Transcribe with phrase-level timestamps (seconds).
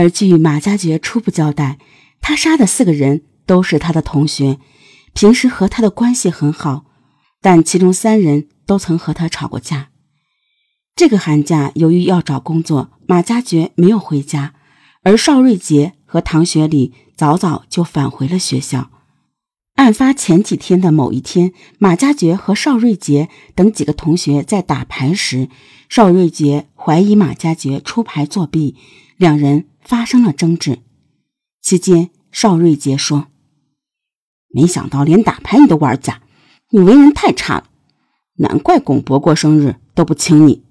[0.00, 1.78] 而据马家爵初步交代，
[2.22, 4.58] 他杀的四个人都是他的同学，
[5.12, 6.86] 平时和他的关系很好，
[7.42, 9.90] 但其中三人都曾和他吵过架。
[10.96, 14.54] 这个寒假，由于要找工作，马家爵没有回家，
[15.02, 18.90] 而邵瑞杰和唐学礼早早就返回了学校。
[19.74, 25.50] 案发前几天的某一天，马家爵和邵瑞杰等几个同学在打牌时，
[25.90, 28.76] 邵瑞杰怀疑马家爵出牌作弊，
[29.18, 30.80] 两人发生了争执。
[31.60, 33.28] 期间，邵瑞杰说
[34.48, 36.22] ：“没想到连打牌你都玩假，
[36.70, 37.64] 你为人太差了，
[38.36, 40.64] 难怪巩博过生日都不请你。”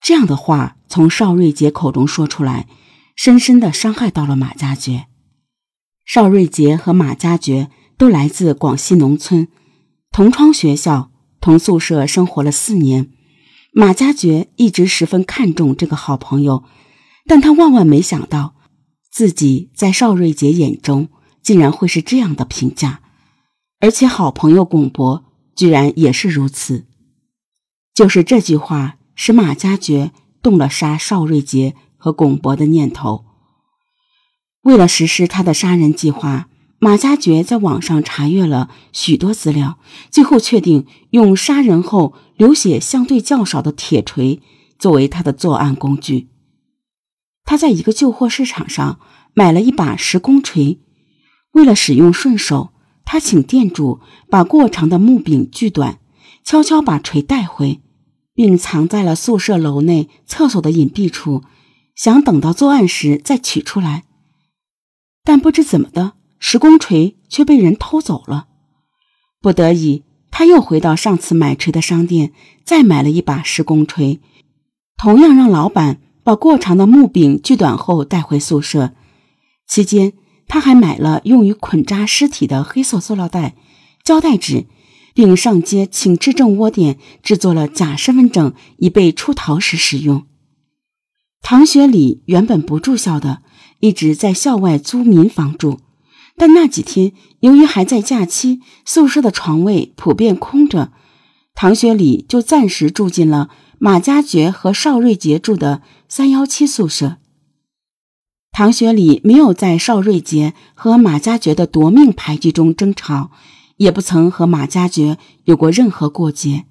[0.00, 2.66] 这样的话从邵瑞杰口中说出来，
[3.16, 5.06] 深深的伤害到了马家爵。
[6.04, 7.70] 邵瑞杰和马家爵。
[8.00, 9.46] 都来自广西农村，
[10.10, 13.10] 同窗学校，同宿舍生活了四年。
[13.74, 16.64] 马家爵一直十分看重这个好朋友，
[17.30, 18.56] 但他万万没想到，
[19.08, 23.02] 自己在邵瑞杰眼中竟然会是这样的评价，
[23.78, 26.86] 而且好朋友巩博居然也是如此。
[27.94, 30.10] 就是这句话，使马家爵
[30.42, 33.24] 动了杀邵瑞杰和巩博的念头。
[34.62, 36.48] 为了实施他的杀人计划。
[36.82, 39.78] 马家爵在网上查阅了许多资料，
[40.10, 44.40] 最后确定用杀人后流血相对较少的铁锤
[44.78, 46.29] 作为他的作案工具。
[47.50, 49.00] 他在一个旧货市场上
[49.34, 50.78] 买了一把石工锤，
[51.50, 52.72] 为了使用顺手，
[53.04, 53.98] 他请店主
[54.28, 55.98] 把过长的木柄锯短，
[56.44, 57.80] 悄悄把锤带回，
[58.34, 61.42] 并藏在了宿舍楼内厕所的隐蔽处，
[61.96, 64.04] 想等到作案时再取出来。
[65.24, 66.12] 但不知怎么的。
[66.38, 68.46] 石工锤却被人偷走了，
[69.40, 72.32] 不得已，他又回到上次买锤的商店，
[72.64, 74.20] 再买了一把石工锤，
[74.96, 78.92] 同样让老板把过长的木柄锯短后带回宿舍。
[79.66, 80.12] 期间，
[80.46, 83.56] 他还买了用于捆扎尸体的黑色塑料袋、
[84.04, 84.68] 胶带纸，
[85.12, 90.24] 并上街请质证窝点制作了假身份证，以备出逃时使用。
[91.42, 93.42] 唐学礼原本不住校的，
[93.80, 95.80] 一直在校外租民房住。
[96.36, 100.92] 但那几天，由于还在假期，宿舍的床位普遍空着，
[101.56, 103.50] 唐学礼就暂时住进了
[103.82, 107.16] 马家爵和邵瑞杰住的三幺七宿舍。
[108.52, 113.30] 唐学礼没有在邵瑞杰和马家爵的夺命牌局中争吵，
[113.76, 116.66] 也不曾和马家爵有过任何过节，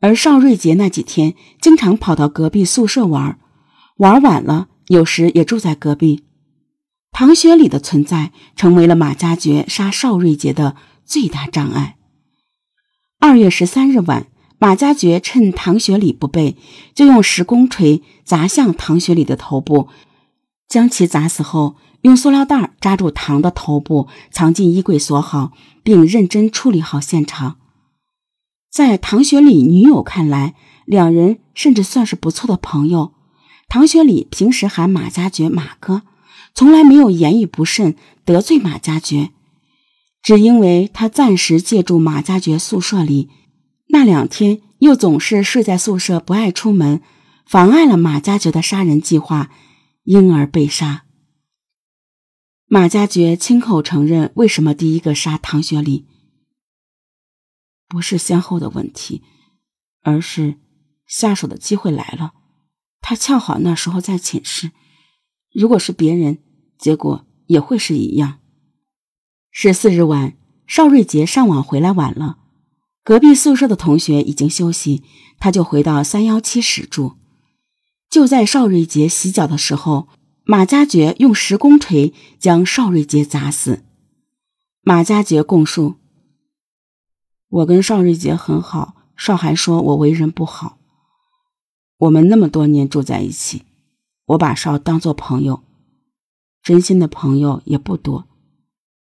[0.00, 3.38] 而邵瑞杰那几天经常跑到隔壁宿舍玩，
[3.98, 6.24] 玩晚了，有时也住在隔壁。
[7.10, 10.74] 唐学礼的存在成为了马家爵杀邵瑞杰的
[11.04, 11.98] 最大障碍。
[13.20, 14.28] 二月十三日晚，
[14.64, 16.56] 马家爵趁唐学礼不备，
[16.94, 19.90] 就用石工锤砸向唐学礼的头部，
[20.66, 25.52] 将其砸死后，用塑料袋扎住唐的头部，藏进衣柜锁好，
[25.82, 27.56] 并认真处理好现场。
[28.72, 30.54] 在唐学礼女友看来，
[30.86, 33.12] 两人甚至算是不错的朋友。
[33.68, 36.04] 唐学礼平时喊马家爵马哥。
[36.54, 39.28] 从来没有言语不慎得罪马家爵，
[40.22, 43.28] 只因为他暂时借住马家爵宿舍里，
[43.94, 47.00] 那两天又总是睡在宿舍不爱出门，
[47.46, 49.52] 妨碍了马家爵的杀人计划，
[50.02, 51.04] 因而被杀。
[52.66, 56.08] 马家爵亲口承认，为什么第一个杀唐学礼，
[57.86, 59.22] 不是先后的问题，
[60.02, 60.56] 而是
[61.06, 62.32] 下手的机会来了，
[63.00, 64.72] 他恰好那时候在寝室，
[65.52, 66.38] 如果是别人。
[66.76, 68.40] 结果也会是一样。
[69.52, 72.38] 十四日晚，邵瑞杰上网回来晚了，
[73.04, 75.02] 隔壁宿舍的同学已经休息，
[75.38, 77.12] 他就回到三幺七室住。
[78.08, 80.08] 就在邵瑞杰洗脚的时候，
[80.44, 83.84] 马家爵用石工锤将邵瑞杰砸死。
[84.80, 85.96] 马家爵供述
[87.48, 90.78] ：“我跟邵瑞杰很好，邵还说我为人不好。
[91.98, 93.64] 我们那么多年住在一起，
[94.26, 95.62] 我把邵当做朋友。”
[96.64, 98.26] 真心的朋友也不多，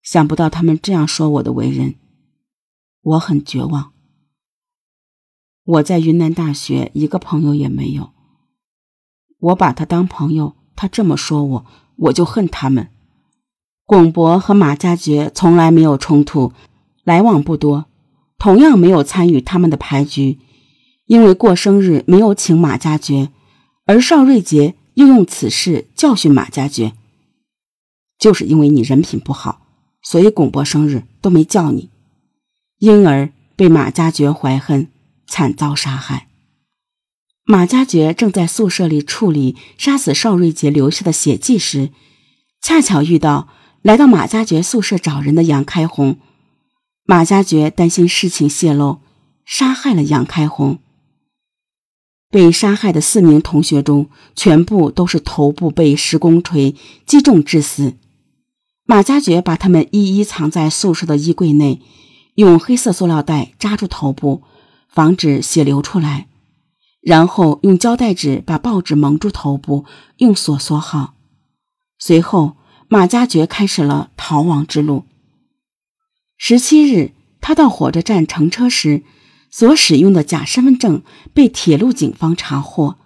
[0.02, 1.94] 想不到他们这样说我的为人，
[3.00, 3.93] 我很绝望。
[5.64, 8.10] 我在云南大学一个朋友也没有，
[9.38, 11.66] 我把他当朋友，他这么说我，
[11.96, 12.90] 我就恨他们。
[13.86, 16.52] 巩博和马家爵从来没有冲突，
[17.02, 17.86] 来往不多，
[18.38, 20.38] 同样没有参与他们的牌局，
[21.06, 23.30] 因为过生日没有请马家爵，
[23.86, 26.92] 而邵瑞杰又用此事教训马家爵。
[28.18, 29.66] 就是因为你人品不好，
[30.02, 31.90] 所以巩博生日都没叫你，
[32.78, 34.88] 因而被马家爵怀恨，
[35.26, 36.28] 惨遭杀害。
[37.44, 41.90] 马加爵正在宿舍里处理杀死邵瑞杰留下的血迹时，
[42.62, 43.48] 恰巧遇到
[43.82, 46.18] 来到马加爵宿舍找人的杨开红。
[47.04, 49.00] 马加爵担心事情泄露，
[49.44, 50.78] 杀害了杨开红。
[52.30, 56.74] 被杀害的四名同学中，全部都是头部被石工锤
[57.04, 57.94] 击中致死。
[58.86, 61.82] 马加爵把他们一一藏在宿舍的衣柜内，
[62.36, 64.42] 用黑色塑料袋扎住头部，
[64.94, 66.28] 防止血流出来。
[67.02, 69.84] 然后用胶带纸把报纸蒙住头部，
[70.16, 71.14] 用锁锁好。
[71.98, 72.56] 随后，
[72.88, 75.04] 马加爵开始了逃亡之路。
[76.38, 77.12] 十七日，
[77.42, 79.02] 他到火车站乘车时，
[79.50, 81.02] 所使用的假身份证
[81.34, 82.96] 被铁路警方查获。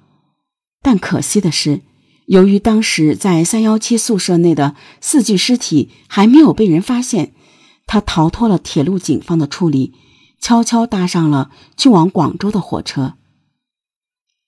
[0.81, 1.83] 但可惜的是，
[2.27, 7.35] 由于当时在三幺七宿舍内的四具尸体还没有被人发现，
[7.87, 9.93] 他逃脱了铁路警方的处理，
[10.41, 13.15] 悄悄搭上了去往广州的火车。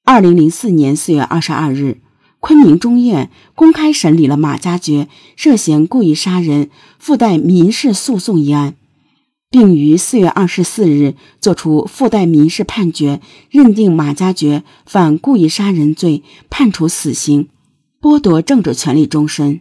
[0.05, 2.01] 二零零四年四月二十二日，
[2.41, 8.75] 昆明中院公开审理了马加爵涉嫌故意杀人附带民事诉讼一案，
[9.51, 13.21] 并于四月二十四日作出附带民事判决，
[13.51, 17.49] 认定马加爵犯故意杀人罪，判处死刑，
[18.01, 19.61] 剥夺政治权利终身。